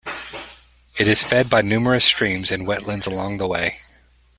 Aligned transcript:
It 0.97 1.07
is 1.07 1.23
fed 1.23 1.47
by 1.47 1.61
numerous 1.61 2.03
streams 2.05 2.49
and 2.51 2.65
wetlands 2.67 3.05
along 3.05 3.37
the 3.37 3.45
way. 3.45 3.77